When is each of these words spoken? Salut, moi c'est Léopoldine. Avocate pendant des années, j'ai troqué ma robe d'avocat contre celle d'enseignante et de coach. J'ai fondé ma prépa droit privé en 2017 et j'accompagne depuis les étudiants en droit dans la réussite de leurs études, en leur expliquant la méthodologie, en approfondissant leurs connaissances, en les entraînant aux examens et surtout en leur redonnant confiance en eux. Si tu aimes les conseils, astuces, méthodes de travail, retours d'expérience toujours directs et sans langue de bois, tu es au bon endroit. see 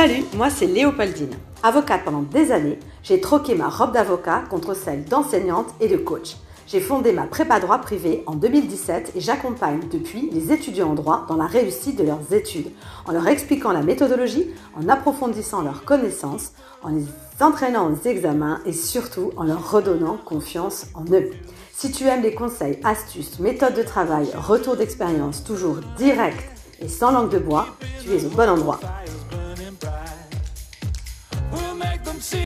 Salut, 0.00 0.24
moi 0.34 0.48
c'est 0.48 0.64
Léopoldine. 0.64 1.34
Avocate 1.62 2.06
pendant 2.06 2.22
des 2.22 2.52
années, 2.52 2.78
j'ai 3.02 3.20
troqué 3.20 3.54
ma 3.54 3.68
robe 3.68 3.92
d'avocat 3.92 4.44
contre 4.48 4.74
celle 4.74 5.04
d'enseignante 5.04 5.74
et 5.78 5.88
de 5.88 5.98
coach. 5.98 6.36
J'ai 6.66 6.80
fondé 6.80 7.12
ma 7.12 7.24
prépa 7.24 7.60
droit 7.60 7.76
privé 7.76 8.24
en 8.26 8.34
2017 8.34 9.12
et 9.14 9.20
j'accompagne 9.20 9.80
depuis 9.92 10.30
les 10.30 10.52
étudiants 10.52 10.92
en 10.92 10.94
droit 10.94 11.26
dans 11.28 11.36
la 11.36 11.44
réussite 11.44 11.98
de 11.98 12.04
leurs 12.04 12.32
études, 12.32 12.70
en 13.06 13.12
leur 13.12 13.28
expliquant 13.28 13.72
la 13.72 13.82
méthodologie, 13.82 14.46
en 14.74 14.88
approfondissant 14.88 15.60
leurs 15.60 15.84
connaissances, 15.84 16.52
en 16.82 16.88
les 16.88 17.04
entraînant 17.38 17.92
aux 17.92 18.08
examens 18.08 18.60
et 18.64 18.72
surtout 18.72 19.32
en 19.36 19.42
leur 19.42 19.70
redonnant 19.70 20.16
confiance 20.24 20.86
en 20.94 21.04
eux. 21.12 21.28
Si 21.74 21.92
tu 21.92 22.06
aimes 22.06 22.22
les 22.22 22.32
conseils, 22.32 22.80
astuces, 22.84 23.38
méthodes 23.38 23.76
de 23.76 23.82
travail, 23.82 24.30
retours 24.34 24.78
d'expérience 24.78 25.44
toujours 25.44 25.76
directs 25.98 26.48
et 26.80 26.88
sans 26.88 27.10
langue 27.10 27.30
de 27.30 27.38
bois, 27.38 27.66
tu 28.02 28.14
es 28.14 28.24
au 28.24 28.30
bon 28.30 28.48
endroit. 28.48 28.80
see 32.20 32.38